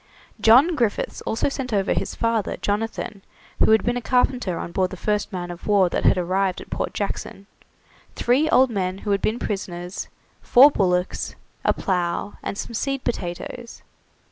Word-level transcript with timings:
John 0.39 0.73
Griffiths 0.75 1.21
also 1.27 1.47
sent 1.47 1.71
over 1.71 1.93
his 1.93 2.15
father, 2.15 2.57
Jonathan, 2.57 3.21
who 3.63 3.69
had 3.69 3.83
been 3.83 3.97
a 3.97 4.01
carpenter 4.01 4.57
on 4.57 4.71
board 4.71 4.89
the 4.89 4.97
first 4.97 5.31
man 5.31 5.51
of 5.51 5.67
war 5.67 5.89
that 5.89 6.05
had 6.05 6.17
arrived 6.17 6.59
at 6.59 6.71
Port 6.71 6.91
Jackson, 6.95 7.45
three 8.15 8.49
old 8.49 8.71
men 8.71 8.97
who 9.05 9.11
had 9.11 9.21
been 9.21 9.37
prisoners, 9.37 10.07
four 10.41 10.71
bullocks, 10.71 11.35
a 11.63 11.71
plough, 11.71 12.33
and 12.41 12.57
some 12.57 12.73
seed 12.73 13.03
potatoes. 13.03 13.83